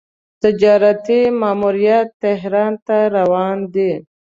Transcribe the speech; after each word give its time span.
تجارتي 0.41 1.19
ماموریت 1.39 2.07
تهران 2.23 2.73
ته 2.85 2.97
روان 3.15 3.57
دی. 3.73 3.91